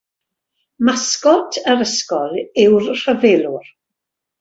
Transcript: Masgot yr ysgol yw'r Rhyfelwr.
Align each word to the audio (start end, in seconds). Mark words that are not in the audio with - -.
Masgot 0.89 1.61
yr 1.73 1.85
ysgol 1.87 2.35
yw'r 2.65 2.91
Rhyfelwr. 3.05 3.73